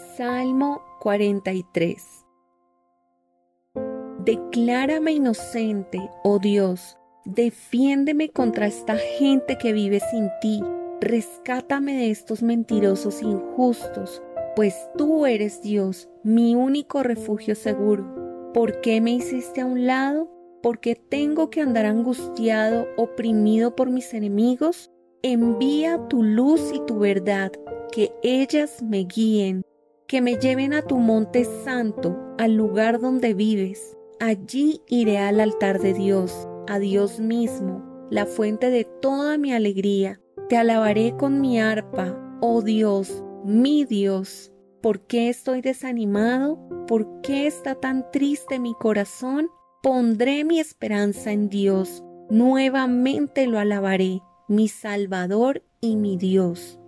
Salmo 0.00 0.82
43 1.00 2.02
Declárame 4.24 5.12
inocente, 5.12 5.98
oh 6.24 6.38
Dios, 6.38 6.96
defiéndeme 7.24 8.30
contra 8.30 8.66
esta 8.66 8.96
gente 8.96 9.58
que 9.58 9.72
vive 9.72 10.00
sin 10.00 10.30
ti, 10.40 10.62
rescátame 11.00 11.94
de 11.94 12.10
estos 12.10 12.42
mentirosos 12.42 13.22
injustos, 13.22 14.22
pues 14.56 14.74
tú 14.96 15.26
eres 15.26 15.62
Dios, 15.62 16.08
mi 16.22 16.54
único 16.54 17.02
refugio 17.02 17.54
seguro. 17.54 18.50
¿Por 18.54 18.80
qué 18.80 19.00
me 19.00 19.12
hiciste 19.12 19.60
a 19.60 19.66
un 19.66 19.86
lado? 19.86 20.30
¿Por 20.62 20.80
qué 20.80 20.94
tengo 20.94 21.50
que 21.50 21.60
andar 21.60 21.86
angustiado, 21.86 22.86
oprimido 22.96 23.76
por 23.76 23.90
mis 23.90 24.14
enemigos? 24.14 24.90
Envía 25.22 26.08
tu 26.08 26.22
luz 26.22 26.72
y 26.74 26.80
tu 26.86 26.98
verdad, 26.98 27.52
que 27.92 28.12
ellas 28.22 28.82
me 28.82 29.04
guíen, 29.04 29.62
que 30.10 30.20
me 30.20 30.34
lleven 30.38 30.72
a 30.72 30.82
tu 30.82 30.98
monte 30.98 31.44
santo, 31.44 32.18
al 32.36 32.56
lugar 32.56 32.98
donde 32.98 33.32
vives. 33.32 33.96
Allí 34.18 34.82
iré 34.88 35.18
al 35.18 35.38
altar 35.38 35.78
de 35.78 35.94
Dios, 35.94 36.48
a 36.66 36.80
Dios 36.80 37.20
mismo, 37.20 38.08
la 38.10 38.26
fuente 38.26 38.70
de 38.70 38.82
toda 38.82 39.38
mi 39.38 39.52
alegría. 39.52 40.20
Te 40.48 40.56
alabaré 40.56 41.14
con 41.16 41.40
mi 41.40 41.60
arpa, 41.60 42.18
oh 42.40 42.60
Dios, 42.60 43.22
mi 43.44 43.84
Dios. 43.84 44.50
¿Por 44.82 45.06
qué 45.06 45.28
estoy 45.28 45.60
desanimado? 45.60 46.58
¿Por 46.88 47.20
qué 47.20 47.46
está 47.46 47.76
tan 47.76 48.10
triste 48.10 48.58
mi 48.58 48.74
corazón? 48.74 49.48
Pondré 49.80 50.42
mi 50.42 50.58
esperanza 50.58 51.30
en 51.30 51.48
Dios, 51.48 52.02
nuevamente 52.28 53.46
lo 53.46 53.60
alabaré 53.60 54.22
mi 54.48 54.66
Salvador 54.66 55.62
y 55.80 55.94
mi 55.94 56.16
Dios. 56.16 56.79